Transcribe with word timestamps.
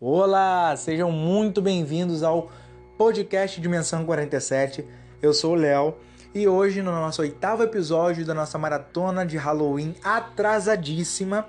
Olá, 0.00 0.76
sejam 0.76 1.10
muito 1.10 1.60
bem-vindos 1.60 2.22
ao 2.22 2.52
podcast 2.96 3.60
Dimensão 3.60 4.04
47. 4.04 4.86
Eu 5.20 5.34
sou 5.34 5.54
o 5.54 5.56
Léo 5.56 5.96
e 6.32 6.46
hoje, 6.46 6.82
no 6.82 6.92
nosso 6.92 7.20
oitavo 7.20 7.64
episódio 7.64 8.24
da 8.24 8.32
nossa 8.32 8.56
maratona 8.56 9.26
de 9.26 9.36
Halloween 9.36 9.96
atrasadíssima, 10.04 11.48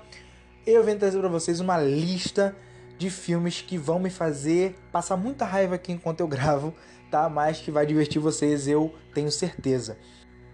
eu 0.66 0.82
venho 0.82 0.98
trazer 0.98 1.20
para 1.20 1.28
vocês 1.28 1.60
uma 1.60 1.78
lista 1.78 2.56
de 2.98 3.08
filmes 3.08 3.62
que 3.62 3.78
vão 3.78 4.00
me 4.00 4.10
fazer 4.10 4.76
passar 4.90 5.16
muita 5.16 5.44
raiva 5.44 5.76
aqui 5.76 5.92
enquanto 5.92 6.18
eu 6.18 6.26
gravo, 6.26 6.74
tá? 7.08 7.28
Mas 7.28 7.60
que 7.60 7.70
vai 7.70 7.86
divertir 7.86 8.20
vocês, 8.20 8.66
eu 8.66 8.92
tenho 9.14 9.30
certeza. 9.30 9.96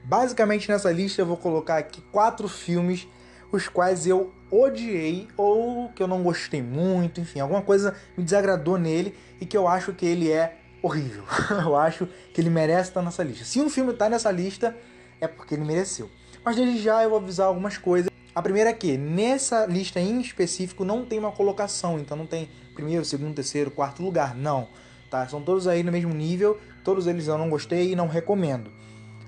Basicamente 0.04 0.68
nessa 0.68 0.92
lista 0.92 1.22
eu 1.22 1.26
vou 1.26 1.38
colocar 1.38 1.78
aqui 1.78 2.02
quatro 2.12 2.46
filmes 2.46 3.08
os 3.52 3.68
quais 3.68 4.06
eu 4.06 4.32
odiei 4.50 5.28
ou 5.36 5.88
que 5.90 6.02
eu 6.02 6.06
não 6.06 6.22
gostei 6.22 6.62
muito, 6.62 7.20
enfim, 7.20 7.40
alguma 7.40 7.62
coisa 7.62 7.94
me 8.16 8.24
desagradou 8.24 8.78
nele 8.78 9.14
e 9.40 9.46
que 9.46 9.56
eu 9.56 9.66
acho 9.66 9.92
que 9.92 10.06
ele 10.06 10.30
é 10.30 10.58
horrível. 10.82 11.24
eu 11.64 11.76
acho 11.76 12.06
que 12.32 12.40
ele 12.40 12.50
merece 12.50 12.90
estar 12.90 13.02
nessa 13.02 13.22
lista. 13.22 13.44
Se 13.44 13.60
um 13.60 13.68
filme 13.68 13.92
está 13.92 14.08
nessa 14.08 14.30
lista, 14.30 14.76
é 15.20 15.26
porque 15.26 15.54
ele 15.54 15.64
mereceu. 15.64 16.10
Mas 16.44 16.56
desde 16.56 16.78
já 16.78 17.02
eu 17.02 17.10
vou 17.10 17.18
avisar 17.18 17.48
algumas 17.48 17.76
coisas. 17.76 18.10
A 18.34 18.42
primeira 18.42 18.70
é 18.70 18.72
que 18.72 18.96
nessa 18.96 19.66
lista 19.66 19.98
em 19.98 20.20
específico 20.20 20.84
não 20.84 21.04
tem 21.04 21.18
uma 21.18 21.32
colocação, 21.32 21.98
então 21.98 22.16
não 22.16 22.26
tem 22.26 22.48
primeiro, 22.74 23.04
segundo, 23.04 23.34
terceiro, 23.34 23.70
quarto 23.70 24.02
lugar, 24.02 24.36
não. 24.36 24.68
Tá? 25.10 25.26
São 25.26 25.40
todos 25.40 25.66
aí 25.66 25.82
no 25.82 25.90
mesmo 25.90 26.12
nível, 26.12 26.58
todos 26.84 27.06
eles 27.06 27.26
eu 27.26 27.38
não 27.38 27.48
gostei 27.48 27.92
e 27.92 27.96
não 27.96 28.06
recomendo. 28.06 28.70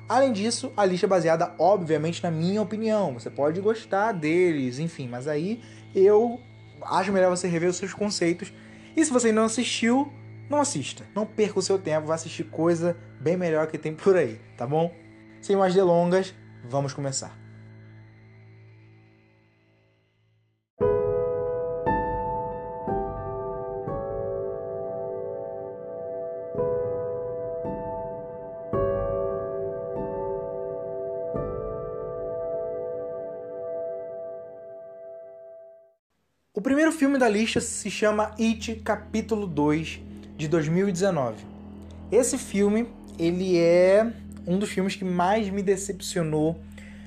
Além 0.08 0.32
disso, 0.32 0.72
a 0.76 0.86
lista 0.86 1.04
é 1.04 1.08
baseada, 1.08 1.54
obviamente, 1.58 2.22
na 2.22 2.30
minha 2.30 2.62
opinião. 2.62 3.12
Você 3.12 3.28
pode 3.28 3.60
gostar 3.60 4.12
deles, 4.12 4.78
enfim, 4.78 5.06
mas 5.06 5.28
aí 5.28 5.60
eu 5.94 6.40
acho 6.82 7.12
melhor 7.12 7.28
você 7.28 7.46
rever 7.46 7.68
os 7.68 7.76
seus 7.76 7.92
conceitos. 7.92 8.52
E 8.96 9.04
se 9.04 9.12
você 9.12 9.30
não 9.30 9.44
assistiu, 9.44 10.10
não 10.48 10.60
assista. 10.60 11.04
Não 11.14 11.26
perca 11.26 11.58
o 11.58 11.62
seu 11.62 11.78
tempo, 11.78 12.06
vá 12.06 12.14
assistir 12.14 12.44
coisa 12.44 12.96
bem 13.20 13.36
melhor 13.36 13.66
que 13.66 13.76
tem 13.76 13.94
por 13.94 14.16
aí, 14.16 14.40
tá 14.56 14.66
bom? 14.66 14.94
Sem 15.42 15.56
mais 15.56 15.74
delongas, 15.74 16.34
vamos 16.64 16.94
começar. 16.94 17.47
O 36.58 36.60
primeiro 36.60 36.90
filme 36.90 37.18
da 37.18 37.28
lista 37.28 37.60
se 37.60 37.88
chama 37.88 38.34
It 38.36 38.80
Capítulo 38.82 39.46
2 39.46 40.00
de 40.36 40.48
2019. 40.48 41.36
Esse 42.10 42.36
filme, 42.36 42.88
ele 43.16 43.56
é 43.56 44.12
um 44.44 44.58
dos 44.58 44.68
filmes 44.68 44.96
que 44.96 45.04
mais 45.04 45.48
me 45.50 45.62
decepcionou. 45.62 46.60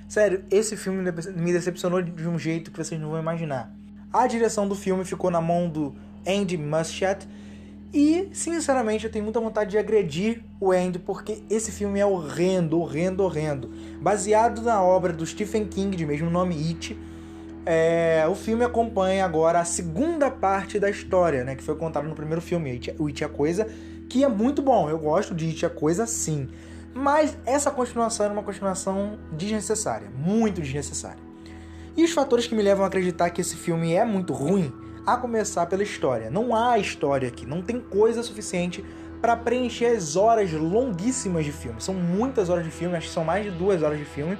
Sério, 0.08 0.46
esse 0.50 0.78
filme 0.78 1.04
me 1.36 1.52
decepcionou 1.52 2.02
de 2.02 2.30
um 2.30 2.40
jeito 2.40 2.72
que 2.72 2.78
vocês 2.78 2.98
não 3.02 3.10
vão 3.10 3.20
imaginar. 3.20 3.70
A 4.14 4.26
direção 4.26 4.70
do 4.70 4.74
filme 4.74 5.04
ficou 5.04 5.30
na 5.30 5.42
mão 5.42 5.68
do 5.68 5.94
Andy 6.26 6.56
Muschietti 6.56 7.28
e, 7.94 8.30
sinceramente, 8.32 9.04
eu 9.04 9.12
tenho 9.12 9.26
muita 9.26 9.42
vontade 9.42 9.72
de 9.72 9.78
agredir 9.78 10.46
o 10.62 10.72
Andy 10.72 10.98
porque 10.98 11.44
esse 11.50 11.74
filme 11.74 12.00
é 12.00 12.06
horrendo, 12.06 12.80
horrendo, 12.80 13.22
horrendo. 13.22 13.70
Baseado 14.02 14.62
na 14.62 14.82
obra 14.82 15.12
do 15.12 15.26
Stephen 15.26 15.66
King, 15.66 15.98
de 15.98 16.06
mesmo 16.06 16.30
nome 16.30 16.56
It, 16.56 16.98
é, 17.66 18.26
o 18.30 18.36
filme 18.36 18.64
acompanha 18.64 19.24
agora 19.24 19.60
a 19.60 19.66
segunda 19.66 20.30
parte 20.32 20.80
da 20.80 20.90
história, 20.90 21.44
né, 21.44 21.56
que 21.56 21.64
foi 21.64 21.76
contada 21.76 22.08
no 22.08 22.16
primeiro 22.16 22.42
filme, 22.42 22.82
o 22.98 23.08
It 23.08 23.24
é 23.24 23.28
Coisa, 23.28 23.68
que 24.10 24.24
é 24.24 24.28
muito 24.28 24.62
bom. 24.62 24.90
Eu 24.90 24.98
gosto 24.98 25.34
de 25.34 25.48
It 25.48 25.66
é 25.66 25.70
Coisa, 25.70 26.06
sim. 26.06 26.50
Mas 26.94 27.38
essa 27.46 27.72
continuação 27.72 28.26
era 28.26 28.34
uma 28.34 28.44
continuação 28.44 29.18
desnecessária, 29.32 30.10
muito 30.10 30.62
desnecessária. 30.62 31.20
E 31.96 32.04
os 32.04 32.12
fatores 32.12 32.48
que 32.48 32.56
me 32.56 32.62
levam 32.62 32.84
a 32.84 32.88
acreditar 32.88 33.30
que 33.30 33.42
esse 33.42 33.56
filme 33.56 33.94
é 33.94 34.04
muito 34.04 34.34
ruim, 34.34 34.74
a 35.06 35.18
começar 35.18 35.66
pela 35.66 35.84
história. 35.84 36.30
Não 36.30 36.56
há 36.56 36.78
história 36.78 37.28
aqui, 37.28 37.46
não 37.46 37.62
tem 37.62 37.80
coisa 37.80 38.22
suficiente 38.24 38.84
para 39.22 39.36
preencher 39.36 39.86
as 39.86 40.16
horas 40.16 40.52
longuíssimas 40.52 41.46
de 41.46 41.52
filme. 41.52 41.80
São 41.80 41.94
muitas 41.94 42.50
horas 42.50 42.66
de 42.66 42.72
filme, 42.72 42.96
acho 42.98 43.08
que 43.08 43.14
são 43.14 43.24
mais 43.24 43.46
de 43.46 43.52
duas 43.52 43.82
horas 43.84 44.00
de 44.00 44.06
filme 44.06 44.38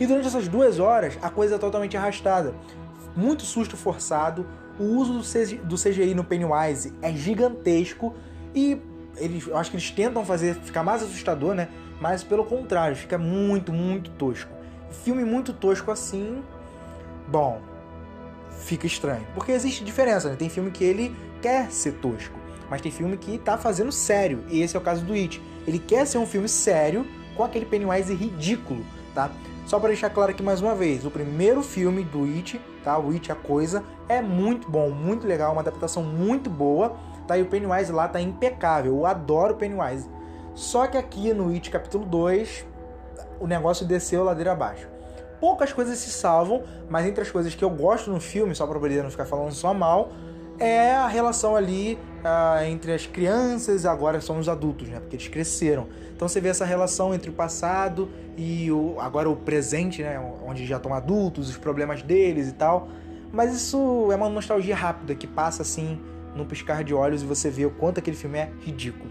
e 0.00 0.06
durante 0.06 0.26
essas 0.26 0.48
duas 0.48 0.78
horas, 0.78 1.18
a 1.20 1.30
coisa 1.30 1.56
é 1.56 1.58
totalmente 1.58 1.96
arrastada. 1.96 2.54
Muito 3.16 3.42
susto 3.42 3.76
forçado, 3.76 4.46
o 4.78 4.84
uso 4.84 5.12
do 5.64 5.76
CGI 5.76 6.14
no 6.14 6.22
Pennywise 6.22 6.92
é 7.02 7.12
gigantesco 7.12 8.14
e 8.54 8.80
eles, 9.16 9.46
eu 9.46 9.56
acho 9.56 9.70
que 9.70 9.76
eles 9.76 9.90
tentam 9.90 10.24
fazer 10.24 10.54
ficar 10.54 10.82
mais 10.82 11.02
assustador, 11.02 11.54
né? 11.54 11.68
Mas 12.00 12.22
pelo 12.22 12.44
contrário, 12.44 12.96
fica 12.96 13.18
muito, 13.18 13.72
muito 13.72 14.10
tosco. 14.12 14.50
Filme 15.04 15.24
muito 15.24 15.52
tosco 15.52 15.90
assim, 15.90 16.42
bom, 17.26 17.60
fica 18.60 18.86
estranho. 18.86 19.26
Porque 19.34 19.52
existe 19.52 19.84
diferença, 19.84 20.30
né? 20.30 20.36
Tem 20.36 20.48
filme 20.48 20.70
que 20.70 20.84
ele 20.84 21.14
quer 21.42 21.70
ser 21.72 21.92
tosco, 21.94 22.38
mas 22.70 22.80
tem 22.80 22.92
filme 22.92 23.16
que 23.16 23.36
tá 23.38 23.58
fazendo 23.58 23.90
sério. 23.90 24.44
E 24.48 24.62
esse 24.62 24.76
é 24.76 24.78
o 24.78 24.82
caso 24.82 25.04
do 25.04 25.12
It. 25.12 25.42
Ele 25.66 25.78
quer 25.78 26.06
ser 26.06 26.18
um 26.18 26.26
filme 26.26 26.48
sério 26.48 27.04
com 27.36 27.42
aquele 27.42 27.66
Pennywise 27.66 28.14
ridículo, 28.14 28.84
tá? 29.14 29.30
Só 29.68 29.78
para 29.78 29.88
deixar 29.88 30.08
claro 30.08 30.30
aqui 30.30 30.42
mais 30.42 30.62
uma 30.62 30.74
vez, 30.74 31.04
o 31.04 31.10
primeiro 31.10 31.62
filme 31.62 32.02
do 32.02 32.24
It, 32.24 32.58
tá? 32.82 32.98
O 32.98 33.10
It 33.10 33.30
a 33.30 33.34
Coisa, 33.34 33.84
é 34.08 34.22
muito 34.22 34.70
bom, 34.70 34.88
muito 34.88 35.26
legal, 35.26 35.52
uma 35.52 35.60
adaptação 35.60 36.02
muito 36.02 36.48
boa, 36.48 36.96
tá? 37.26 37.36
E 37.36 37.42
o 37.42 37.44
Pennywise 37.44 37.92
lá 37.92 38.08
tá 38.08 38.18
impecável, 38.18 38.96
eu 38.96 39.04
adoro 39.04 39.52
o 39.52 39.56
Pennywise. 39.58 40.08
Só 40.54 40.86
que 40.86 40.96
aqui 40.96 41.34
no 41.34 41.50
It 41.50 41.68
capítulo 41.68 42.06
2, 42.06 42.64
o 43.38 43.46
negócio 43.46 43.84
desceu 43.84 44.24
ladeira 44.24 44.52
abaixo. 44.52 44.88
Poucas 45.38 45.70
coisas 45.70 45.98
se 45.98 46.12
salvam, 46.12 46.62
mas 46.88 47.04
entre 47.04 47.20
as 47.20 47.30
coisas 47.30 47.54
que 47.54 47.62
eu 47.62 47.68
gosto 47.68 48.10
no 48.10 48.20
filme, 48.22 48.54
só 48.54 48.66
para 48.66 48.80
poder 48.80 49.02
não 49.02 49.10
ficar 49.10 49.26
falando 49.26 49.52
só 49.52 49.74
mal, 49.74 50.12
é 50.58 50.94
a 50.94 51.06
relação 51.06 51.54
ali 51.54 51.98
ah, 52.24 52.60
entre 52.66 52.92
as 52.92 53.06
crianças, 53.06 53.86
agora 53.86 54.20
são 54.20 54.38
os 54.38 54.48
adultos, 54.48 54.88
né? 54.88 55.00
Porque 55.00 55.16
eles 55.16 55.28
cresceram. 55.28 55.86
Então 56.14 56.28
você 56.28 56.40
vê 56.40 56.48
essa 56.48 56.64
relação 56.64 57.14
entre 57.14 57.30
o 57.30 57.32
passado 57.32 58.08
e 58.36 58.70
o, 58.70 58.96
agora 59.00 59.28
o 59.28 59.36
presente, 59.36 60.02
né? 60.02 60.18
Onde 60.44 60.66
já 60.66 60.76
estão 60.76 60.92
adultos, 60.94 61.48
os 61.48 61.56
problemas 61.56 62.02
deles 62.02 62.48
e 62.48 62.52
tal. 62.52 62.88
Mas 63.32 63.54
isso 63.54 64.08
é 64.10 64.16
uma 64.16 64.28
nostalgia 64.28 64.74
rápida 64.74 65.14
que 65.14 65.26
passa 65.26 65.62
assim 65.62 66.00
no 66.34 66.46
piscar 66.46 66.84
de 66.84 66.94
olhos 66.94 67.22
e 67.22 67.26
você 67.26 67.50
vê 67.50 67.66
o 67.66 67.70
quanto 67.70 67.98
aquele 67.98 68.16
filme 68.16 68.38
é 68.38 68.50
ridículo. 68.60 69.10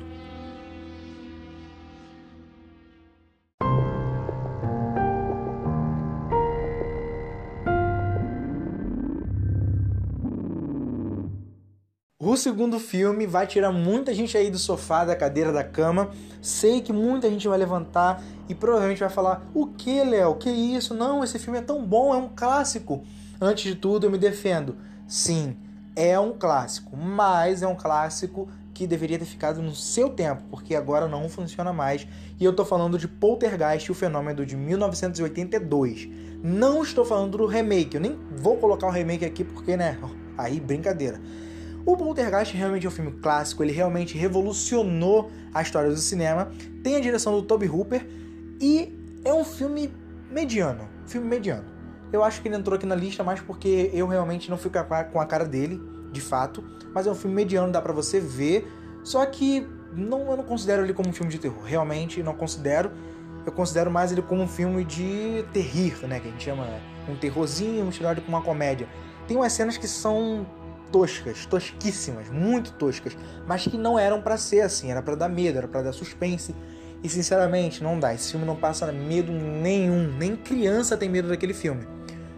O 12.38 12.40
segundo 12.40 12.80
filme 12.80 13.26
vai 13.26 13.48
tirar 13.48 13.72
muita 13.72 14.14
gente 14.14 14.38
aí 14.38 14.52
do 14.52 14.60
sofá, 14.60 15.04
da 15.04 15.16
cadeira, 15.16 15.52
da 15.52 15.64
cama. 15.64 16.12
Sei 16.40 16.82
que 16.82 16.94
muita 16.94 17.28
gente 17.32 17.48
vai 17.48 17.58
levantar 17.58 18.22
e 18.48 18.54
provavelmente 18.54 19.00
vai 19.00 19.10
falar: 19.10 19.50
O 19.56 19.66
que, 19.66 20.04
Léo? 20.04 20.36
Que 20.36 20.52
isso? 20.52 20.94
Não, 20.94 21.24
esse 21.24 21.40
filme 21.40 21.58
é 21.58 21.64
tão 21.64 21.84
bom, 21.84 22.14
é 22.14 22.18
um 22.18 22.30
clássico. 22.30 23.04
Antes 23.42 23.64
de 23.64 23.74
tudo, 23.74 24.06
eu 24.06 24.12
me 24.12 24.20
defendo. 24.20 24.78
Sim, 25.08 25.58
é 25.96 26.20
um 26.20 26.32
clássico, 26.32 26.96
mas 26.96 27.64
é 27.64 27.68
um 27.68 27.74
clássico 27.74 28.48
que 28.72 28.86
deveria 28.86 29.18
ter 29.18 29.26
ficado 29.26 29.60
no 29.60 29.74
seu 29.74 30.08
tempo, 30.08 30.44
porque 30.52 30.76
agora 30.76 31.08
não 31.08 31.28
funciona 31.28 31.74
mais. 31.74 32.08
E 32.40 32.46
eu 32.46 32.56
tô 32.56 32.64
falando 32.64 33.00
de 33.00 33.08
Poltergeist, 33.08 33.92
o 33.92 33.96
fenômeno 33.96 34.46
de 34.46 34.56
1982. 34.56 36.08
Não 36.44 36.84
estou 36.84 37.04
falando 37.04 37.36
do 37.36 37.48
remake, 37.48 37.96
eu 37.96 38.02
nem 38.02 38.16
vou 38.36 38.58
colocar 38.58 38.86
o 38.86 38.92
remake 38.92 39.26
aqui 39.26 39.44
porque, 39.44 39.76
né? 39.76 39.98
Aí, 40.38 40.60
brincadeira. 40.60 41.20
O 41.88 41.96
Poltergeist 41.96 42.54
realmente 42.54 42.86
é 42.86 42.90
um 42.90 42.92
filme 42.92 43.12
clássico, 43.14 43.64
ele 43.64 43.72
realmente 43.72 44.18
revolucionou 44.18 45.32
a 45.54 45.62
história 45.62 45.90
do 45.90 45.96
cinema. 45.96 46.52
Tem 46.84 46.98
a 46.98 47.00
direção 47.00 47.32
do 47.32 47.42
Toby 47.42 47.70
Hooper 47.70 48.06
e 48.60 48.94
é 49.24 49.34
um 49.34 49.46
filme 49.46 49.90
mediano, 50.30 50.86
filme 51.06 51.26
mediano. 51.26 51.64
Eu 52.12 52.26
acho 52.26 52.42
que 52.42 52.50
ele 52.50 52.58
entrou 52.58 52.76
aqui 52.76 52.86
na 52.86 52.94
lista 52.94 53.24
mais 53.24 53.40
porque 53.40 53.90
eu 53.94 54.06
realmente 54.06 54.50
não 54.50 54.58
fico 54.58 54.78
com 55.14 55.22
a 55.22 55.26
cara 55.26 55.46
dele, 55.46 55.82
de 56.12 56.20
fato, 56.20 56.62
mas 56.94 57.08
é 57.08 57.10
um 57.10 57.16
filme 57.16 57.34
mediano, 57.34 57.72
dá 57.72 57.82
para 57.82 57.94
você 57.94 58.20
ver. 58.20 58.70
Só 59.02 59.26
que 59.26 59.66
não, 59.94 60.30
eu 60.30 60.36
não 60.36 60.44
considero 60.44 60.84
ele 60.84 60.94
como 60.94 61.08
um 61.08 61.14
filme 61.14 61.32
de 61.32 61.40
terror, 61.40 61.64
realmente 61.64 62.22
não 62.22 62.34
considero. 62.34 62.92
Eu 63.46 63.52
considero 63.54 63.90
mais 63.90 64.12
ele 64.12 64.22
como 64.22 64.42
um 64.42 64.48
filme 64.48 64.84
de 64.84 65.46
terrir, 65.54 66.06
né, 66.06 66.20
que 66.20 66.28
a 66.28 66.32
gente 66.32 66.44
chama 66.44 66.68
um 67.08 67.16
terrorzinho 67.16 67.86
misturado 67.86 68.22
com 68.22 68.28
uma 68.28 68.42
comédia. 68.42 68.90
Tem 69.26 69.38
umas 69.38 69.54
cenas 69.54 69.78
que 69.78 69.88
são 69.88 70.46
toscas, 70.92 71.46
tosquíssimas, 71.46 72.30
muito 72.30 72.72
toscas, 72.74 73.18
mas 73.46 73.64
que 73.64 73.78
não 73.78 73.98
eram 73.98 74.22
para 74.22 74.38
ser 74.38 74.62
assim, 74.62 74.92
era 74.92 75.02
para 75.02 75.16
dar 75.16 75.30
medo, 75.30 75.58
era 75.58 75.68
para 75.68 75.82
dar 75.82 75.94
suspense. 75.94 76.56
E 77.04 77.10
sinceramente, 77.10 77.84
não 77.84 78.00
dá. 78.00 78.14
Esse 78.14 78.32
filme 78.32 78.46
não 78.46 78.56
passa 78.56 78.92
medo 78.92 79.32
nenhum, 79.32 80.12
nem 80.18 80.36
criança 80.36 80.98
tem 80.98 81.08
medo 81.08 81.30
daquele 81.30 81.54
filme. 81.54 81.88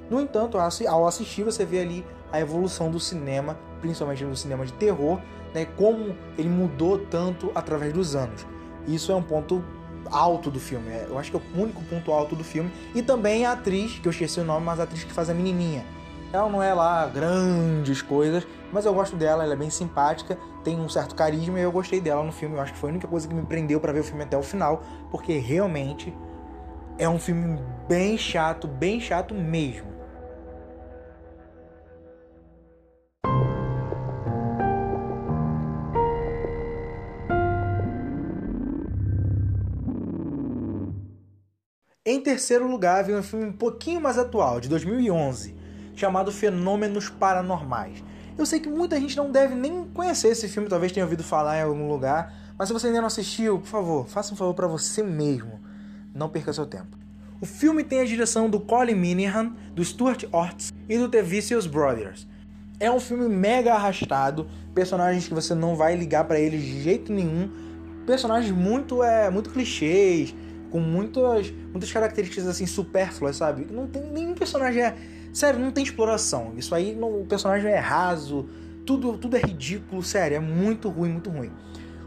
No 0.09 0.19
entanto, 0.19 0.57
ao 0.57 1.07
assistir, 1.07 1.43
você 1.43 1.65
vê 1.65 1.79
ali 1.79 2.05
a 2.31 2.39
evolução 2.39 2.91
do 2.91 2.99
cinema 2.99 3.57
principalmente 3.79 4.23
no 4.23 4.35
cinema 4.35 4.65
de 4.65 4.73
terror, 4.73 5.19
né, 5.53 5.65
como 5.77 6.15
ele 6.37 6.49
mudou 6.49 6.99
tanto 6.99 7.51
através 7.55 7.93
dos 7.93 8.15
anos. 8.15 8.45
Isso 8.87 9.11
é 9.11 9.15
um 9.15 9.21
ponto 9.21 9.63
alto 10.11 10.49
do 10.49 10.59
filme. 10.59 10.89
É, 10.89 11.05
eu 11.09 11.17
acho 11.17 11.31
que 11.31 11.37
é 11.37 11.39
o 11.39 11.61
único 11.61 11.83
ponto 11.83 12.11
alto 12.11 12.35
do 12.35 12.43
filme. 12.43 12.71
E 12.93 13.01
também 13.01 13.45
a 13.45 13.53
atriz, 13.53 13.99
que 13.99 14.07
eu 14.07 14.11
esqueci 14.11 14.39
o 14.39 14.43
nome, 14.43 14.65
mas 14.65 14.79
a 14.79 14.83
atriz 14.83 15.03
que 15.03 15.13
faz 15.13 15.29
a 15.29 15.33
menininha. 15.33 15.83
Ela 16.31 16.47
não 16.47 16.61
é 16.61 16.71
lá 16.75 17.07
grandes 17.07 18.03
coisas, 18.03 18.45
mas 18.71 18.85
eu 18.85 18.93
gosto 18.93 19.15
dela, 19.15 19.43
ela 19.43 19.53
é 19.53 19.55
bem 19.55 19.71
simpática, 19.71 20.37
tem 20.63 20.79
um 20.79 20.87
certo 20.87 21.15
carisma 21.15 21.59
e 21.59 21.63
eu 21.63 21.71
gostei 21.71 21.99
dela 21.99 22.23
no 22.23 22.31
filme. 22.31 22.55
Eu 22.55 22.61
acho 22.61 22.73
que 22.73 22.77
foi 22.77 22.89
a 22.89 22.93
única 22.93 23.07
coisa 23.07 23.27
que 23.27 23.33
me 23.33 23.43
prendeu 23.45 23.79
para 23.79 23.91
ver 23.91 24.01
o 24.01 24.03
filme 24.03 24.23
até 24.23 24.37
o 24.37 24.43
final, 24.43 24.83
porque 25.09 25.39
realmente 25.39 26.15
é 26.99 27.09
um 27.09 27.17
filme 27.17 27.59
bem 27.87 28.15
chato, 28.15 28.67
bem 28.67 28.99
chato 28.99 29.33
mesmo. 29.33 29.89
Em 42.05 42.21
terceiro 42.21 42.67
lugar, 42.67 43.03
vem 43.03 43.15
um 43.15 43.23
filme 43.23 43.45
um 43.45 43.53
pouquinho 43.53 44.01
mais 44.01 44.17
atual, 44.17 44.59
de 44.59 44.67
2011, 44.69 45.58
chamado 45.99 46.31
Fenômenos 46.31 47.09
Paranormais. 47.09 48.01
Eu 48.37 48.45
sei 48.45 48.61
que 48.61 48.69
muita 48.69 48.97
gente 48.97 49.17
não 49.17 49.29
deve 49.29 49.53
nem 49.53 49.83
conhecer 49.93 50.29
esse 50.29 50.47
filme, 50.47 50.69
talvez 50.69 50.93
tenha 50.93 51.05
ouvido 51.05 51.23
falar 51.23 51.57
em 51.57 51.63
algum 51.63 51.89
lugar, 51.89 52.33
mas 52.57 52.69
se 52.69 52.73
você 52.73 52.87
ainda 52.87 53.01
não 53.01 53.07
assistiu, 53.07 53.59
por 53.59 53.67
favor, 53.67 54.07
faça 54.07 54.33
um 54.33 54.37
favor 54.37 54.53
para 54.53 54.65
você 54.65 55.03
mesmo. 55.03 55.59
Não 56.15 56.29
perca 56.29 56.53
seu 56.53 56.65
tempo. 56.65 56.97
O 57.41 57.45
filme 57.45 57.83
tem 57.83 57.99
a 57.99 58.05
direção 58.05 58.49
do 58.49 58.59
Colin 58.59 58.95
Minihan, 58.95 59.53
do 59.73 59.83
Stuart 59.83 60.23
Orts 60.31 60.73
e 60.87 60.97
do 60.97 61.09
The 61.09 61.21
Vicious 61.21 61.67
Brothers. 61.67 62.27
É 62.79 62.89
um 62.89 62.99
filme 62.99 63.27
mega 63.27 63.73
arrastado, 63.73 64.49
personagens 64.73 65.27
que 65.27 65.33
você 65.33 65.53
não 65.53 65.75
vai 65.75 65.95
ligar 65.95 66.23
para 66.23 66.39
eles 66.39 66.61
de 66.61 66.81
jeito 66.81 67.11
nenhum, 67.11 67.51
personagens 68.05 68.53
muito 68.55 69.03
é 69.03 69.29
muito 69.29 69.49
clichês, 69.49 70.33
com 70.71 70.79
muitas, 70.79 71.51
muitas 71.71 71.91
características 71.91 72.47
assim 72.47 72.65
supérfluas, 72.65 73.35
sabe? 73.35 73.67
Não 73.69 73.87
tem 73.87 74.03
nenhum 74.03 74.33
personagem 74.33 74.81
é, 74.81 74.95
sério, 75.33 75.59
não 75.59 75.71
tem 75.71 75.83
exploração. 75.83 76.53
Isso 76.57 76.73
aí 76.73 76.95
não, 76.95 77.21
o 77.21 77.25
personagem 77.25 77.71
é 77.71 77.79
raso, 77.79 78.47
tudo 78.85 79.17
tudo 79.17 79.37
é 79.37 79.39
ridículo, 79.39 80.01
sério, 80.01 80.37
é 80.37 80.39
muito 80.39 80.89
ruim, 80.89 81.11
muito 81.11 81.29
ruim. 81.29 81.51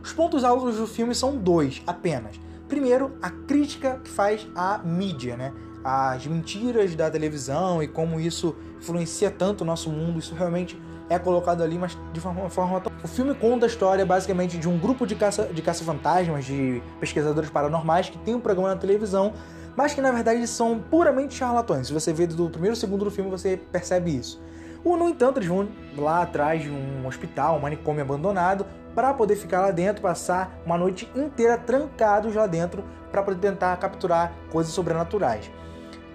Os 0.03 0.13
pontos 0.13 0.43
altos 0.43 0.77
do 0.77 0.87
filme 0.87 1.15
são 1.15 1.37
dois 1.37 1.81
apenas. 1.87 2.41
Primeiro, 2.69 3.13
a 3.23 3.31
crítica 3.31 4.01
que 4.03 4.11
faz 4.11 4.47
à 4.55 4.79
mídia, 4.79 5.37
né? 5.37 5.53
As 5.85 6.27
mentiras 6.27 6.95
da 6.95 7.11
televisão 7.11 7.83
e 7.83 7.89
como 7.89 8.19
isso 8.19 8.57
influencia 8.79 9.31
tanto 9.31 9.61
o 9.61 9.65
nosso 9.65 9.91
mundo, 9.91 10.19
isso 10.19 10.35
realmente 10.35 10.81
é 11.09 11.19
colocado 11.19 11.63
ali, 11.63 11.79
mas 11.79 11.97
de 12.13 12.21
forma, 12.21 12.49
forma 12.49 12.83
O 13.03 13.09
filme 13.09 13.35
conta 13.35 13.67
a 13.67 13.69
história 13.69 14.05
basicamente 14.07 14.59
de 14.59 14.69
um 14.69 14.79
grupo 14.79 15.07
de 15.07 15.15
caça 15.15 15.45
de 15.53 15.61
caça-fantasmas, 15.61 16.45
de 16.45 16.83
pesquisadores 16.99 17.51
paranormais 17.51 18.09
que 18.09 18.19
tem 18.19 18.35
um 18.35 18.41
programa 18.41 18.75
na 18.75 18.81
televisão, 18.81 19.35
mas 19.77 19.95
que 19.95 20.01
na 20.01 20.11
verdade 20.11 20.47
são 20.47 20.79
puramente 20.79 21.35
charlatões. 21.35 21.87
Se 21.87 21.93
você 21.93 22.13
vê 22.13 22.27
do 22.27 22.51
primeiro 22.51 22.77
segundo 22.77 23.05
do 23.05 23.11
filme, 23.11 23.31
você 23.31 23.57
percebe 23.57 24.17
isso. 24.17 24.43
Ou, 24.85 24.97
no 24.97 25.09
entanto, 25.09 25.39
eles 25.39 25.49
vão 25.49 25.69
lá 25.97 26.23
atrás 26.23 26.63
de 26.63 26.71
um 26.71 27.07
hospital, 27.07 27.57
um 27.57 27.61
manicômio 27.61 28.03
abandonado, 28.03 28.67
para 28.95 29.15
poder 29.15 29.37
ficar 29.37 29.61
lá 29.61 29.71
dentro, 29.71 30.03
passar 30.03 30.61
uma 30.67 30.77
noite 30.77 31.09
inteira 31.15 31.57
trancados 31.57 32.35
lá 32.35 32.47
dentro, 32.47 32.85
para 33.11 33.23
poder 33.23 33.41
tentar 33.41 33.77
capturar 33.77 34.33
coisas 34.51 34.73
sobrenaturais. 34.73 35.51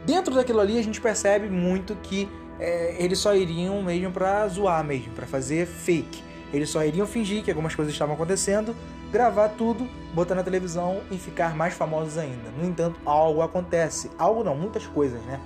Dentro 0.06 0.36
daquilo 0.36 0.60
ali, 0.60 0.78
a 0.78 0.84
gente 0.84 1.00
percebe 1.00 1.50
muito 1.50 1.96
que 1.96 2.30
é, 2.60 2.96
eles 3.02 3.20
só 3.20 3.36
iriam 3.36 3.82
mesmo 3.82 4.12
para 4.12 4.48
zoar 4.48 4.84
mesmo, 4.84 5.14
para 5.14 5.26
fazer 5.26 5.66
fake. 5.66 6.27
Eles 6.54 6.70
só 6.70 6.84
iriam 6.84 7.06
fingir 7.06 7.44
que 7.44 7.52
algumas 7.52 7.76
coisas 7.76 7.94
estavam 7.94 8.16
acontecendo, 8.16 8.76
gravar 9.12 9.50
tudo, 9.50 9.88
botar 10.14 10.36
na 10.36 10.44
televisão 10.44 11.02
e 11.12 11.18
ficar 11.18 11.56
mais 11.56 11.74
famosos 11.74 12.18
ainda. 12.18 12.50
No 12.58 12.66
entanto, 12.66 13.00
algo 13.06 13.42
acontece. 13.42 14.10
Algo 14.18 14.44
não, 14.44 14.56
muitas 14.56 14.86
coisas, 14.88 15.22
né? 15.24 15.40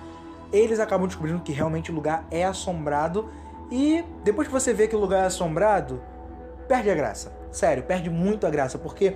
Eles 0.53 0.79
acabam 0.79 1.07
descobrindo 1.07 1.39
que 1.41 1.51
realmente 1.51 1.91
o 1.91 1.95
lugar 1.95 2.27
é 2.29 2.45
assombrado 2.45 3.29
e 3.71 4.03
depois 4.23 4.47
que 4.47 4.53
você 4.53 4.73
vê 4.73 4.87
que 4.87 4.95
o 4.95 4.99
lugar 4.99 5.23
é 5.23 5.25
assombrado, 5.27 6.01
perde 6.67 6.89
a 6.89 6.95
graça. 6.95 7.31
Sério, 7.51 7.83
perde 7.83 8.09
muito 8.09 8.45
a 8.45 8.49
graça, 8.49 8.77
porque 8.77 9.15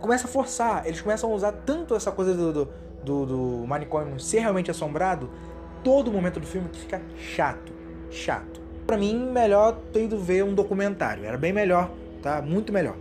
começa 0.00 0.26
a 0.26 0.30
forçar. 0.30 0.86
Eles 0.86 1.00
começam 1.00 1.30
a 1.30 1.34
usar 1.34 1.52
tanto 1.52 1.94
essa 1.94 2.12
coisa 2.12 2.34
do, 2.34 2.52
do, 2.52 2.72
do, 3.02 3.26
do 3.26 3.66
manicômio 3.66 4.20
ser 4.20 4.40
realmente 4.40 4.70
assombrado 4.70 5.30
todo 5.82 6.12
momento 6.12 6.38
do 6.38 6.46
filme 6.46 6.68
que 6.68 6.80
fica 6.80 7.02
chato, 7.16 7.72
chato. 8.10 8.61
Para 8.86 8.96
mim, 8.96 9.30
melhor 9.30 9.78
ter 9.92 10.04
ido 10.04 10.18
ver 10.18 10.44
um 10.44 10.54
documentário, 10.54 11.24
era 11.24 11.38
bem 11.38 11.52
melhor, 11.52 11.90
tá? 12.22 12.42
Muito 12.42 12.72
melhor. 12.72 12.96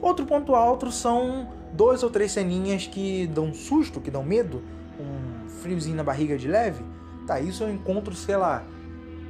Outro 0.00 0.26
ponto 0.26 0.54
alto 0.54 0.90
são 0.90 1.48
dois 1.72 2.02
ou 2.02 2.10
três 2.10 2.32
ceninhas 2.32 2.86
que 2.86 3.26
dão 3.28 3.54
susto, 3.54 4.00
que 4.00 4.10
dão 4.10 4.24
medo, 4.24 4.62
um 4.98 5.48
friozinho 5.60 5.96
na 5.96 6.02
barriga 6.04 6.36
de 6.36 6.48
leve. 6.48 6.84
Tá, 7.26 7.40
isso 7.40 7.62
eu 7.62 7.70
encontro, 7.70 8.14
sei 8.14 8.36
lá, 8.36 8.64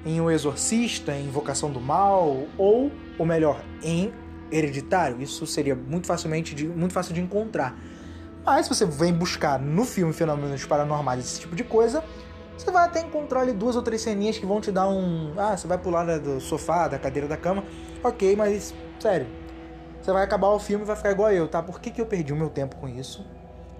em 0.05 0.20
O 0.20 0.31
Exorcista, 0.31 1.12
em 1.12 1.26
Invocação 1.26 1.70
do 1.70 1.81
Mal, 1.81 2.46
ou, 2.56 2.90
ou 3.19 3.26
melhor, 3.26 3.62
em 3.82 4.12
Hereditário. 4.50 5.20
Isso 5.20 5.46
seria 5.46 5.75
muito 5.75 6.06
facilmente 6.06 6.55
de, 6.55 6.67
muito 6.67 6.94
fácil 6.94 7.14
de 7.14 7.20
encontrar. 7.20 7.79
Mas 8.44 8.67
se 8.67 8.75
você 8.75 8.84
vem 8.84 9.12
buscar 9.12 9.58
no 9.58 9.84
filme 9.84 10.12
Fenômenos 10.12 10.64
Paranormais 10.64 11.20
esse 11.25 11.40
tipo 11.40 11.55
de 11.55 11.62
coisa, 11.62 12.02
você 12.56 12.70
vai 12.70 12.84
até 12.84 13.00
encontrar 13.00 13.40
ali 13.40 13.52
duas 13.52 13.76
ou 13.76 13.82
três 13.82 14.02
ceninhas 14.02 14.38
que 14.38 14.46
vão 14.46 14.60
te 14.60 14.70
dar 14.70 14.88
um. 14.88 15.32
Ah, 15.37 15.56
você 15.56 15.66
vai 15.66 15.78
pular 15.78 16.19
do 16.19 16.40
sofá, 16.40 16.88
da 16.88 16.99
cadeira 16.99 17.26
da 17.26 17.37
cama. 17.37 17.64
Ok, 18.02 18.37
mas 18.37 18.75
sério. 19.00 19.26
Você 20.00 20.12
vai 20.12 20.25
acabar 20.25 20.49
o 20.49 20.58
filme 20.58 20.84
e 20.84 20.87
vai 20.87 20.96
ficar 20.96 21.12
igual 21.12 21.31
eu, 21.31 21.46
tá? 21.46 21.62
Por 21.62 21.81
que, 21.81 21.90
que 21.90 22.00
eu 22.00 22.06
perdi 22.06 22.32
o 22.32 22.37
meu 22.37 22.50
tempo 22.50 22.76
com 22.76 22.88
isso? 22.88 23.25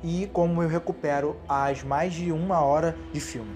E 0.05 0.29
como 0.33 0.63
eu 0.63 0.69
recupero 0.69 1.37
as 1.49 1.83
mais 1.83 2.13
de 2.13 2.31
uma 2.31 2.61
hora 2.61 2.97
de 3.13 3.21
filme. 3.21 3.51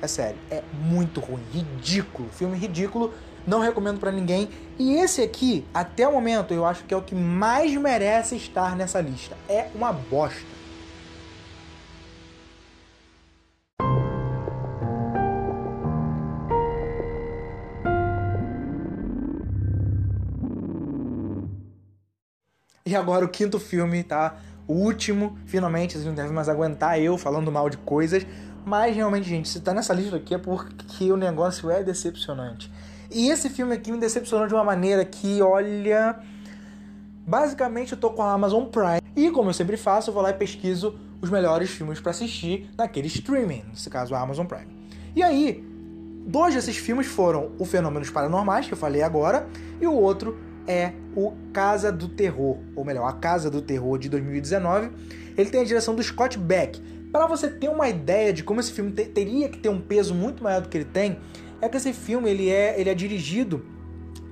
É 0.00 0.06
sério, 0.06 0.38
é 0.50 0.62
muito 0.72 1.18
ruim, 1.20 1.42
ridículo. 1.52 2.28
Filme 2.30 2.56
ridículo, 2.56 3.12
não 3.44 3.58
recomendo 3.58 3.98
para 3.98 4.12
ninguém. 4.12 4.48
E 4.78 4.94
esse 4.94 5.22
aqui, 5.22 5.66
até 5.74 6.06
o 6.06 6.12
momento, 6.12 6.54
eu 6.54 6.64
acho 6.64 6.84
que 6.84 6.94
é 6.94 6.96
o 6.96 7.02
que 7.02 7.16
mais 7.16 7.74
merece 7.76 8.36
estar 8.36 8.76
nessa 8.76 9.00
lista. 9.00 9.36
É 9.48 9.66
uma 9.74 9.92
bosta. 9.92 10.57
E 22.88 22.96
agora 22.96 23.22
o 23.22 23.28
quinto 23.28 23.60
filme, 23.60 24.02
tá? 24.02 24.36
O 24.66 24.72
último, 24.72 25.36
finalmente, 25.44 25.92
vocês 25.92 26.06
não 26.06 26.14
devem 26.14 26.32
mais 26.32 26.48
aguentar 26.48 26.98
eu 26.98 27.18
falando 27.18 27.52
mal 27.52 27.68
de 27.68 27.76
coisas. 27.76 28.26
Mas 28.64 28.96
realmente, 28.96 29.28
gente, 29.28 29.46
se 29.46 29.60
tá 29.60 29.74
nessa 29.74 29.92
lista 29.92 30.16
aqui 30.16 30.34
é 30.34 30.38
porque 30.38 31.12
o 31.12 31.16
negócio 31.18 31.70
é 31.70 31.82
decepcionante. 31.82 32.72
E 33.10 33.28
esse 33.28 33.50
filme 33.50 33.74
aqui 33.74 33.92
me 33.92 33.98
decepcionou 33.98 34.46
de 34.46 34.54
uma 34.54 34.64
maneira 34.64 35.04
que, 35.04 35.42
olha. 35.42 36.18
Basicamente, 37.26 37.92
eu 37.92 37.98
tô 37.98 38.08
com 38.08 38.22
a 38.22 38.32
Amazon 38.32 38.64
Prime. 38.64 39.02
E 39.14 39.30
como 39.30 39.50
eu 39.50 39.54
sempre 39.54 39.76
faço, 39.76 40.08
eu 40.08 40.14
vou 40.14 40.22
lá 40.22 40.30
e 40.30 40.32
pesquiso 40.32 40.98
os 41.20 41.28
melhores 41.28 41.68
filmes 41.68 42.00
para 42.00 42.12
assistir 42.12 42.70
naquele 42.74 43.08
streaming, 43.08 43.64
nesse 43.68 43.90
caso 43.90 44.14
a 44.14 44.20
Amazon 44.20 44.46
Prime. 44.46 44.74
E 45.14 45.22
aí, 45.22 45.62
dois 46.26 46.54
desses 46.54 46.78
filmes 46.78 47.06
foram 47.06 47.50
O 47.58 47.66
Fenômenos 47.66 48.08
Paranormais, 48.08 48.66
que 48.66 48.72
eu 48.72 48.78
falei 48.78 49.02
agora, 49.02 49.46
e 49.78 49.86
o 49.86 49.92
outro 49.92 50.47
é 50.68 50.92
o 51.16 51.32
Casa 51.52 51.90
do 51.90 52.06
Terror, 52.06 52.58
ou 52.76 52.84
melhor, 52.84 53.08
a 53.08 53.12
Casa 53.14 53.50
do 53.50 53.62
Terror 53.62 53.98
de 53.98 54.08
2019. 54.10 54.90
Ele 55.36 55.50
tem 55.50 55.62
a 55.62 55.64
direção 55.64 55.94
do 55.94 56.02
Scott 56.02 56.38
Beck. 56.38 56.80
Para 57.10 57.26
você 57.26 57.48
ter 57.48 57.68
uma 57.70 57.88
ideia 57.88 58.32
de 58.32 58.44
como 58.44 58.60
esse 58.60 58.70
filme 58.70 58.92
te 58.92 59.06
teria 59.06 59.48
que 59.48 59.58
ter 59.58 59.70
um 59.70 59.80
peso 59.80 60.14
muito 60.14 60.44
maior 60.44 60.60
do 60.60 60.68
que 60.68 60.76
ele 60.76 60.84
tem, 60.84 61.18
é 61.60 61.68
que 61.68 61.76
esse 61.78 61.92
filme 61.94 62.30
ele 62.30 62.50
é, 62.50 62.78
ele 62.78 62.90
é 62.90 62.94
dirigido 62.94 63.64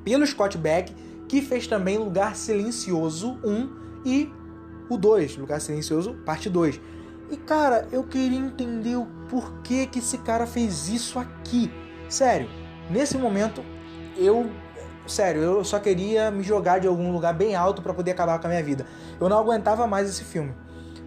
pelo 0.05 0.27
Scott 0.27 0.59
Beck, 0.59 0.95
que 1.27 1.41
fez 1.41 1.67
também 1.67 1.97
Lugar 1.97 2.37
Silencioso 2.37 3.41
1 3.43 3.87
e 4.05 4.31
o 4.89 4.97
2, 4.97 5.39
Lugar 5.39 5.61
Silencioso 5.61 6.15
parte 6.25 6.51
2. 6.51 6.79
E 7.31 7.37
cara, 7.37 7.89
eu 7.91 8.05
queria 8.05 8.39
entender 8.39 8.95
o 8.97 9.07
porquê 9.29 9.87
que 9.87 9.99
esse 9.99 10.19
cara 10.19 10.47
fez 10.47 10.89
isso 10.89 11.19
aqui. 11.19 11.71
Sério, 12.09 12.49
nesse 12.91 13.17
momento 13.19 13.65
eu 14.17 14.49
Sério, 15.07 15.41
eu 15.41 15.65
só 15.65 15.79
queria 15.79 16.31
me 16.31 16.43
jogar 16.43 16.81
de 16.81 16.89
algum 16.89 17.13
lugar 17.13 17.33
bem 17.33 17.55
alto 17.55 17.81
para 17.81 17.95
poder 17.95 18.11
acabar 18.11 18.41
com 18.41 18.47
a 18.47 18.51
minha 18.51 18.63
vida. 18.63 18.85
Eu 19.21 19.29
não 19.29 19.39
aguentava 19.39 19.87
mais 19.87 20.09
esse 20.09 20.25
filme. 20.25 20.53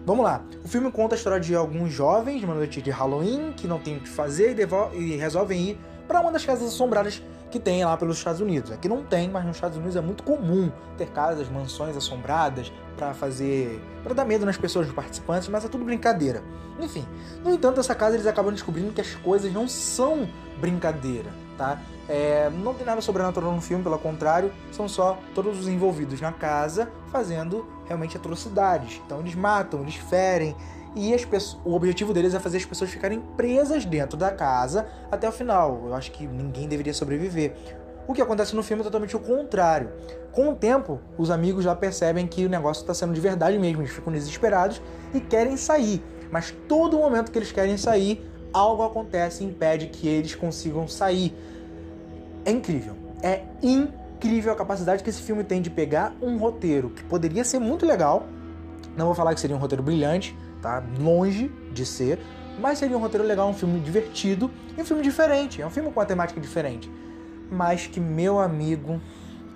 Vamos 0.06 0.24
lá. 0.24 0.42
O 0.64 0.68
filme 0.68 0.90
conta 0.90 1.14
a 1.14 1.18
história 1.18 1.38
de 1.38 1.54
alguns 1.54 1.92
jovens 1.92 2.40
numa 2.40 2.54
noite 2.54 2.80
de 2.80 2.90
Halloween 2.90 3.52
que 3.54 3.66
não 3.66 3.78
tem 3.78 3.98
o 3.98 4.00
que 4.00 4.08
fazer 4.08 4.56
e, 4.58 4.98
e 4.98 5.16
resolvem 5.16 5.70
ir 5.70 5.80
para 6.08 6.20
uma 6.20 6.32
das 6.32 6.44
casas 6.44 6.68
assombradas 6.68 7.22
que 7.50 7.60
tem 7.60 7.84
lá 7.84 7.96
pelos 7.96 8.16
Estados 8.16 8.40
Unidos. 8.40 8.72
Aqui 8.72 8.88
não 8.88 9.04
tem, 9.04 9.28
mas 9.28 9.44
nos 9.44 9.56
Estados 9.56 9.76
Unidos 9.76 9.96
é 9.96 10.00
muito 10.00 10.22
comum 10.22 10.72
ter 10.96 11.08
casas, 11.08 11.48
mansões 11.50 11.96
assombradas 11.96 12.72
para 12.96 13.12
fazer, 13.12 13.82
para 14.02 14.14
dar 14.14 14.24
medo 14.24 14.46
nas 14.46 14.56
pessoas, 14.56 14.86
nos 14.86 14.94
participantes, 14.94 15.48
mas 15.48 15.64
é 15.64 15.68
tudo 15.68 15.84
brincadeira. 15.84 16.42
Enfim, 16.80 17.06
no 17.44 17.52
entanto, 17.52 17.80
essa 17.80 17.94
casa 17.94 18.16
eles 18.16 18.26
acabam 18.26 18.52
descobrindo 18.52 18.92
que 18.92 19.00
as 19.00 19.14
coisas 19.16 19.52
não 19.52 19.68
são 19.68 20.26
brincadeira 20.58 21.30
tá? 21.60 21.78
É, 22.08 22.48
não 22.48 22.72
tem 22.72 22.86
nada 22.86 23.02
sobrenatural 23.02 23.52
no 23.52 23.60
filme, 23.60 23.84
pelo 23.84 23.98
contrário, 23.98 24.50
são 24.72 24.88
só 24.88 25.18
todos 25.34 25.60
os 25.60 25.68
envolvidos 25.68 26.18
na 26.18 26.32
casa 26.32 26.90
fazendo 27.12 27.68
realmente 27.84 28.16
atrocidades. 28.16 28.98
Então 29.04 29.20
eles 29.20 29.34
matam, 29.34 29.82
eles 29.82 29.96
ferem, 29.96 30.56
e 30.96 31.14
o 31.62 31.74
objetivo 31.74 32.14
deles 32.14 32.32
é 32.32 32.40
fazer 32.40 32.56
as 32.56 32.64
pessoas 32.64 32.90
ficarem 32.90 33.20
presas 33.36 33.84
dentro 33.84 34.16
da 34.16 34.30
casa 34.30 34.88
até 35.12 35.28
o 35.28 35.32
final. 35.32 35.82
Eu 35.84 35.94
acho 35.94 36.10
que 36.10 36.26
ninguém 36.26 36.66
deveria 36.66 36.94
sobreviver. 36.94 37.54
O 38.08 38.14
que 38.14 38.22
acontece 38.22 38.56
no 38.56 38.62
filme 38.62 38.80
é 38.80 38.84
totalmente 38.84 39.14
o 39.14 39.20
contrário. 39.20 39.92
Com 40.32 40.48
o 40.48 40.56
tempo, 40.56 40.98
os 41.18 41.30
amigos 41.30 41.62
já 41.62 41.76
percebem 41.76 42.26
que 42.26 42.46
o 42.46 42.48
negócio 42.48 42.80
está 42.80 42.94
sendo 42.94 43.12
de 43.12 43.20
verdade 43.20 43.58
mesmo, 43.58 43.82
eles 43.82 43.92
ficam 43.92 44.12
desesperados 44.12 44.80
e 45.12 45.20
querem 45.20 45.56
sair. 45.58 46.02
Mas 46.30 46.54
todo 46.66 46.96
momento 46.98 47.30
que 47.30 47.38
eles 47.38 47.52
querem 47.52 47.76
sair, 47.76 48.29
algo 48.52 48.82
acontece 48.82 49.42
e 49.42 49.46
impede 49.46 49.86
que 49.86 50.08
eles 50.08 50.34
consigam 50.34 50.86
sair. 50.88 51.34
É 52.44 52.50
incrível. 52.50 52.96
É 53.22 53.42
incrível 53.62 54.52
a 54.52 54.56
capacidade 54.56 55.02
que 55.02 55.10
esse 55.10 55.22
filme 55.22 55.44
tem 55.44 55.60
de 55.60 55.70
pegar 55.70 56.14
um 56.22 56.36
roteiro 56.38 56.90
que 56.90 57.04
poderia 57.04 57.44
ser 57.44 57.58
muito 57.58 57.86
legal. 57.86 58.26
Não 58.96 59.06
vou 59.06 59.14
falar 59.14 59.34
que 59.34 59.40
seria 59.40 59.56
um 59.56 59.58
roteiro 59.58 59.82
brilhante, 59.82 60.36
tá? 60.60 60.82
Longe 60.98 61.50
de 61.72 61.86
ser, 61.86 62.18
mas 62.58 62.78
seria 62.78 62.96
um 62.96 63.00
roteiro 63.00 63.26
legal, 63.26 63.48
um 63.48 63.54
filme 63.54 63.80
divertido 63.80 64.50
e 64.76 64.80
um 64.80 64.84
filme 64.84 65.02
diferente. 65.02 65.62
É 65.62 65.66
um 65.66 65.70
filme 65.70 65.90
com 65.90 66.00
uma 66.00 66.06
temática 66.06 66.40
diferente. 66.40 66.90
Mas 67.50 67.86
que, 67.86 67.98
meu 67.98 68.38
amigo, 68.38 69.00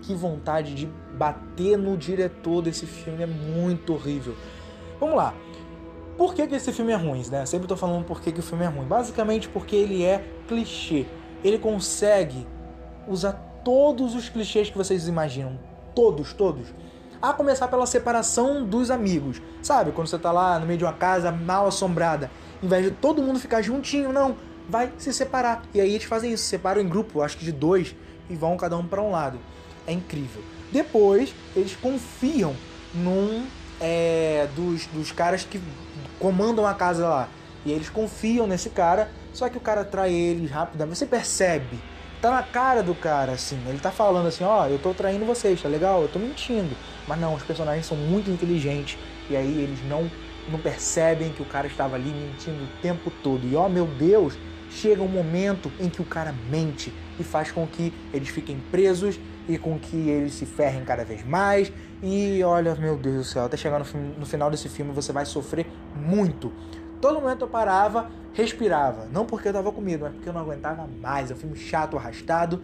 que 0.02 0.14
vontade 0.14 0.74
de 0.74 0.86
bater 1.16 1.76
no 1.76 1.96
diretor 1.96 2.62
desse 2.62 2.86
filme 2.86 3.22
é 3.22 3.26
muito 3.26 3.94
horrível. 3.94 4.34
Vamos 5.00 5.16
lá. 5.16 5.34
Por 6.16 6.34
que, 6.34 6.46
que 6.46 6.54
esse 6.54 6.72
filme 6.72 6.92
é 6.92 6.96
ruim, 6.96 7.22
né? 7.30 7.44
Sempre 7.44 7.66
tô 7.66 7.76
falando 7.76 8.04
por 8.04 8.20
que, 8.20 8.30
que 8.30 8.40
o 8.40 8.42
filme 8.42 8.64
é 8.64 8.68
ruim. 8.68 8.86
Basicamente 8.86 9.48
porque 9.48 9.74
ele 9.74 10.04
é 10.04 10.24
clichê. 10.46 11.06
Ele 11.42 11.58
consegue 11.58 12.46
usar 13.08 13.32
todos 13.64 14.14
os 14.14 14.28
clichês 14.28 14.70
que 14.70 14.76
vocês 14.76 15.08
imaginam. 15.08 15.58
Todos, 15.94 16.32
todos 16.32 16.72
a 17.24 17.32
começar 17.32 17.68
pela 17.68 17.86
separação 17.86 18.66
dos 18.66 18.90
amigos. 18.90 19.40
Sabe, 19.62 19.92
quando 19.92 20.08
você 20.08 20.18
tá 20.18 20.30
lá 20.30 20.58
no 20.58 20.66
meio 20.66 20.76
de 20.76 20.84
uma 20.84 20.92
casa 20.92 21.32
mal 21.32 21.66
assombrada, 21.66 22.30
em 22.62 22.68
vez 22.68 22.84
de 22.84 22.90
todo 22.90 23.22
mundo 23.22 23.38
ficar 23.38 23.62
juntinho, 23.62 24.12
não, 24.12 24.36
vai 24.68 24.92
se 24.98 25.10
separar. 25.10 25.62
E 25.72 25.80
aí 25.80 25.94
eles 25.94 26.04
fazem 26.04 26.34
isso, 26.34 26.44
separam 26.44 26.82
em 26.82 26.88
grupo, 26.88 27.22
acho 27.22 27.38
que 27.38 27.44
de 27.46 27.52
dois, 27.52 27.96
e 28.28 28.34
vão 28.34 28.58
cada 28.58 28.76
um 28.76 28.86
para 28.86 29.00
um 29.00 29.10
lado. 29.10 29.38
É 29.86 29.92
incrível. 29.92 30.42
Depois, 30.70 31.34
eles 31.56 31.74
confiam 31.76 32.54
num 32.94 33.46
é, 33.80 34.48
dos, 34.54 34.86
dos 34.86 35.12
caras 35.12 35.44
que 35.44 35.60
comandam 36.18 36.66
a 36.66 36.74
casa 36.74 37.08
lá. 37.08 37.28
E 37.64 37.72
eles 37.72 37.88
confiam 37.88 38.46
nesse 38.46 38.70
cara, 38.70 39.10
só 39.32 39.48
que 39.48 39.56
o 39.56 39.60
cara 39.60 39.84
trai 39.84 40.12
eles 40.12 40.50
rapidamente. 40.50 40.98
Você 40.98 41.06
percebe 41.06 41.78
tá 42.24 42.30
na 42.30 42.42
cara 42.42 42.82
do 42.82 42.94
cara, 42.94 43.32
assim. 43.32 43.60
Ele 43.68 43.78
tá 43.78 43.90
falando 43.90 44.28
assim, 44.28 44.44
ó, 44.44 44.64
oh, 44.64 44.66
eu 44.66 44.78
tô 44.78 44.94
traindo 44.94 45.26
vocês, 45.26 45.60
tá 45.60 45.68
legal? 45.68 46.00
Eu 46.00 46.08
tô 46.08 46.18
mentindo. 46.18 46.74
Mas 47.06 47.20
não, 47.20 47.34
os 47.34 47.42
personagens 47.42 47.84
são 47.84 47.98
muito 47.98 48.30
inteligentes. 48.30 48.98
E 49.28 49.36
aí 49.36 49.62
eles 49.62 49.78
não, 49.86 50.10
não 50.50 50.58
percebem 50.58 51.32
que 51.32 51.42
o 51.42 51.44
cara 51.44 51.66
estava 51.66 51.96
ali 51.96 52.08
mentindo 52.08 52.64
o 52.64 52.68
tempo 52.80 53.12
todo. 53.22 53.46
E 53.46 53.54
ó, 53.54 53.66
oh, 53.66 53.68
meu 53.68 53.86
Deus, 53.86 54.38
chega 54.70 55.02
um 55.02 55.08
momento 55.08 55.70
em 55.78 55.90
que 55.90 56.00
o 56.00 56.04
cara 56.04 56.34
mente 56.48 56.90
e 57.20 57.22
faz 57.22 57.52
com 57.52 57.66
que 57.66 57.92
eles 58.10 58.30
fiquem 58.30 58.58
presos 58.70 59.20
e 59.48 59.58
com 59.58 59.78
que 59.78 60.08
eles 60.08 60.34
se 60.34 60.46
ferrem 60.46 60.84
cada 60.84 61.04
vez 61.04 61.24
mais. 61.24 61.72
E 62.02 62.42
olha, 62.42 62.74
meu 62.74 62.96
Deus 62.96 63.16
do 63.16 63.24
céu, 63.24 63.44
até 63.44 63.56
chegar 63.56 63.78
no, 63.78 64.00
no 64.18 64.26
final 64.26 64.50
desse 64.50 64.68
filme 64.68 64.92
você 64.92 65.12
vai 65.12 65.24
sofrer 65.24 65.66
muito. 65.94 66.52
Todo 67.00 67.20
momento 67.20 67.42
eu 67.42 67.48
parava, 67.48 68.10
respirava. 68.32 69.06
Não 69.12 69.26
porque 69.26 69.48
eu 69.48 69.52
tava 69.52 69.70
com 69.70 69.80
medo, 69.80 70.04
mas 70.04 70.14
porque 70.14 70.28
eu 70.28 70.32
não 70.32 70.40
aguentava 70.40 70.88
mais. 71.00 71.30
É 71.30 71.34
um 71.34 71.36
filme 71.36 71.56
chato, 71.56 71.96
arrastado. 71.96 72.62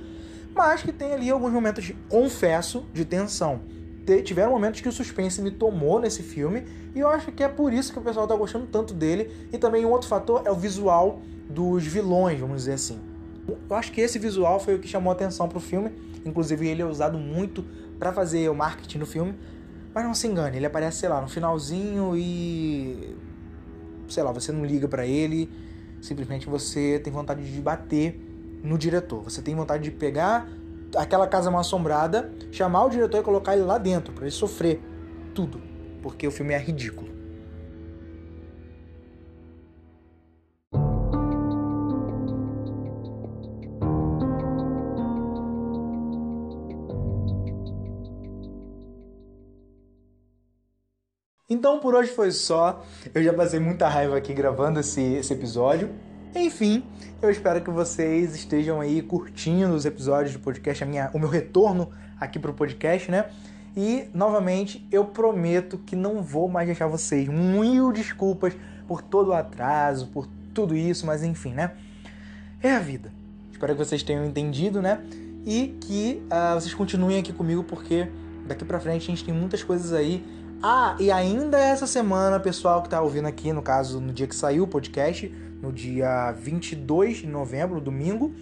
Mas 0.55 0.83
que 0.83 0.93
tem 0.93 1.13
ali 1.13 1.31
alguns 1.31 1.53
momentos, 1.53 1.93
confesso, 2.09 2.87
de 2.93 3.05
tensão. 3.05 3.61
Tiveram 4.25 4.51
momentos 4.51 4.81
que 4.81 4.89
o 4.89 4.93
suspense 4.93 5.41
me 5.41 5.51
tomou 5.51 6.01
nesse 6.01 6.23
filme. 6.23 6.65
E 6.95 6.99
eu 6.99 7.09
acho 7.09 7.31
que 7.31 7.45
é 7.45 7.49
por 7.49 7.73
isso 7.73 7.93
que 7.93 7.99
o 7.99 8.03
pessoal 8.03 8.27
tá 8.27 8.35
gostando 8.35 8.67
tanto 8.67 8.93
dele. 8.93 9.31
E 9.53 9.59
também 9.59 9.85
um 9.85 9.91
outro 9.91 10.09
fator 10.09 10.43
é 10.45 10.51
o 10.51 10.57
visual 10.57 11.21
dos 11.49 11.87
vilões, 11.87 12.41
vamos 12.41 12.57
dizer 12.59 12.73
assim. 12.73 12.99
Eu 13.69 13.77
acho 13.77 13.93
que 13.93 14.01
esse 14.01 14.19
visual 14.19 14.59
foi 14.59 14.75
o 14.75 14.79
que 14.79 14.89
chamou 14.89 15.11
a 15.11 15.15
atenção 15.15 15.49
pro 15.49 15.61
filme. 15.61 15.91
Inclusive, 16.25 16.67
ele 16.67 16.83
é 16.83 16.87
usado 16.87 17.19
muito 17.19 17.65
para 17.99 18.13
fazer 18.13 18.49
o 18.49 18.55
marketing 18.55 18.99
do 18.99 19.07
filme. 19.07 19.35
Mas 19.95 20.05
não 20.05 20.15
se 20.15 20.27
engane, 20.27 20.57
ele 20.57 20.67
aparece, 20.67 20.99
sei 20.99 21.09
lá, 21.09 21.21
no 21.21 21.29
finalzinho 21.29 22.17
e 22.17 23.17
sei 24.11 24.23
lá, 24.23 24.33
você 24.33 24.53
não 24.53 24.65
liga 24.65 24.89
para 24.89 25.07
ele, 25.07 25.51
simplesmente 26.01 26.49
você 26.49 26.99
tem 26.99 27.13
vontade 27.13 27.43
de 27.51 27.61
bater 27.61 28.21
no 28.63 28.77
diretor. 28.77 29.23
Você 29.23 29.41
tem 29.41 29.55
vontade 29.55 29.85
de 29.85 29.91
pegar 29.91 30.49
aquela 30.97 31.27
casa 31.27 31.51
mal 31.51 31.61
assombrada, 31.61 32.33
chamar 32.51 32.85
o 32.85 32.91
diretor 32.91 33.21
e 33.21 33.23
colocar 33.23 33.55
ele 33.55 33.63
lá 33.63 33.79
dentro 33.79 34.13
para 34.13 34.25
ele 34.25 34.33
sofrer 34.33 34.81
tudo, 35.35 35.61
porque 36.03 36.27
o 36.27 36.31
filme 36.31 36.53
é 36.53 36.59
ridículo. 36.59 37.10
Então 51.71 51.79
por 51.79 51.95
hoje 51.95 52.11
foi 52.11 52.33
só. 52.33 52.85
Eu 53.15 53.23
já 53.23 53.33
passei 53.33 53.61
muita 53.61 53.87
raiva 53.89 54.17
aqui 54.17 54.35
gravando 54.35 54.81
esse, 54.81 55.01
esse 55.01 55.33
episódio. 55.33 55.89
Enfim, 56.35 56.83
eu 57.23 57.31
espero 57.31 57.61
que 57.61 57.71
vocês 57.71 58.35
estejam 58.35 58.81
aí 58.81 59.01
curtindo 59.01 59.73
os 59.73 59.87
episódios 59.87 60.33
do 60.33 60.41
podcast, 60.41 60.83
a 60.83 60.87
minha, 60.87 61.11
o 61.15 61.19
meu 61.21 61.29
retorno 61.29 61.89
aqui 62.19 62.41
pro 62.41 62.53
podcast, 62.53 63.09
né? 63.09 63.27
E 63.77 64.09
novamente 64.13 64.85
eu 64.91 65.05
prometo 65.05 65.79
que 65.79 65.95
não 65.95 66.21
vou 66.21 66.49
mais 66.49 66.67
deixar 66.67 66.89
vocês. 66.89 67.29
Mil 67.29 67.93
desculpas 67.93 68.53
por 68.89 69.01
todo 69.01 69.29
o 69.29 69.33
atraso, 69.33 70.09
por 70.09 70.27
tudo 70.53 70.75
isso, 70.75 71.07
mas 71.07 71.23
enfim, 71.23 71.53
né? 71.53 71.71
É 72.61 72.73
a 72.73 72.81
vida. 72.81 73.13
Espero 73.53 73.77
que 73.77 73.79
vocês 73.79 74.03
tenham 74.03 74.25
entendido, 74.25 74.83
né? 74.83 75.05
E 75.47 75.79
que 75.81 76.21
uh, 76.27 76.61
vocês 76.61 76.75
continuem 76.75 77.21
aqui 77.21 77.33
comigo, 77.33 77.63
porque 77.63 78.09
daqui 78.49 78.65
pra 78.65 78.81
frente 78.81 79.05
a 79.05 79.07
gente 79.15 79.25
tem 79.25 79.33
muitas 79.33 79.63
coisas 79.63 79.93
aí 79.93 80.40
ah, 80.63 80.95
e 80.99 81.11
ainda 81.11 81.59
essa 81.59 81.87
semana, 81.87 82.39
pessoal 82.39 82.83
que 82.83 82.89
tá 82.89 83.01
ouvindo 83.01 83.27
aqui, 83.27 83.51
no 83.51 83.63
caso, 83.63 83.99
no 83.99 84.13
dia 84.13 84.27
que 84.27 84.37
saiu 84.37 84.65
o 84.65 84.69
podcast, 84.69 85.35
no 85.63 85.73
dia 85.73 86.33
22 86.33 87.19
de 87.19 87.27
novembro, 87.27 87.81
domingo, 87.81 88.35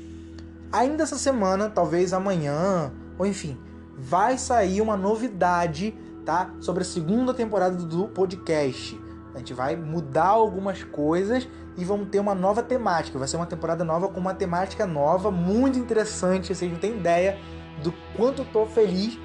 ainda 0.72 1.04
essa 1.04 1.16
semana, 1.16 1.70
talvez 1.70 2.12
amanhã, 2.12 2.92
ou 3.16 3.24
enfim, 3.24 3.56
vai 3.96 4.36
sair 4.36 4.80
uma 4.80 4.96
novidade, 4.96 5.94
tá? 6.24 6.52
Sobre 6.60 6.82
a 6.82 6.86
segunda 6.86 7.32
temporada 7.32 7.76
do 7.76 8.08
podcast. 8.08 9.00
A 9.32 9.38
gente 9.38 9.54
vai 9.54 9.76
mudar 9.76 10.26
algumas 10.26 10.82
coisas 10.82 11.48
e 11.76 11.84
vamos 11.84 12.08
ter 12.08 12.18
uma 12.18 12.34
nova 12.34 12.64
temática. 12.64 13.16
Vai 13.16 13.28
ser 13.28 13.36
uma 13.36 13.46
temporada 13.46 13.84
nova 13.84 14.08
com 14.08 14.18
uma 14.18 14.34
temática 14.34 14.84
nova, 14.88 15.30
muito 15.30 15.78
interessante. 15.78 16.52
Vocês 16.52 16.72
não 16.72 16.80
têm 16.80 16.96
ideia 16.96 17.38
do 17.80 17.94
quanto 18.16 18.42
eu 18.42 18.46
tô 18.46 18.66
feliz 18.66 19.16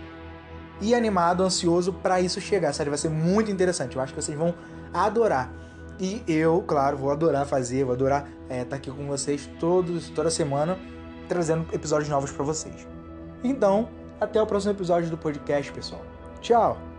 e 0.83 0.93
animado, 0.93 1.41
ansioso 1.43 1.93
para 1.93 2.19
isso 2.19 2.41
chegar. 2.41 2.69
A 2.69 2.73
série 2.73 2.89
vai 2.89 2.99
ser 2.99 3.09
muito 3.09 3.49
interessante. 3.49 3.95
Eu 3.95 4.01
acho 4.01 4.13
que 4.13 4.21
vocês 4.21 4.37
vão 4.37 4.53
adorar. 4.93 5.49
E 5.99 6.21
eu, 6.27 6.61
claro, 6.61 6.97
vou 6.97 7.11
adorar 7.11 7.45
fazer, 7.45 7.85
vou 7.85 7.93
adorar 7.93 8.27
estar 8.43 8.55
é, 8.55 8.65
tá 8.65 8.75
aqui 8.75 8.91
com 8.91 9.07
vocês 9.07 9.49
todos, 9.59 10.09
toda 10.09 10.29
semana, 10.29 10.77
trazendo 11.29 11.65
episódios 11.71 12.09
novos 12.09 12.31
para 12.31 12.43
vocês. 12.43 12.85
Então, 13.43 13.87
até 14.19 14.41
o 14.41 14.45
próximo 14.45 14.73
episódio 14.73 15.09
do 15.09 15.17
podcast, 15.17 15.71
pessoal. 15.71 16.01
Tchau! 16.41 16.92